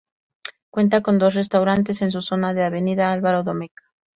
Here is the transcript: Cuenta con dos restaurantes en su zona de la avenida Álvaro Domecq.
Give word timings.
Cuenta 0.71 1.01
con 1.03 1.19
dos 1.19 1.35
restaurantes 1.35 2.01
en 2.01 2.09
su 2.09 2.21
zona 2.23 2.55
de 2.55 2.61
la 2.61 2.65
avenida 2.65 3.11
Álvaro 3.13 3.43
Domecq. 3.43 3.73